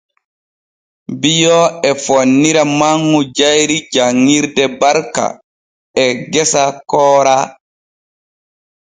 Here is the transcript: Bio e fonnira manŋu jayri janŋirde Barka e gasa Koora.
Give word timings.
Bio 1.21 1.59
e 1.89 1.91
fonnira 2.03 2.63
manŋu 2.79 3.19
jayri 3.37 3.77
janŋirde 3.93 4.65
Barka 4.79 5.25
e 6.03 6.05
gasa 6.31 6.63
Koora. 6.89 7.37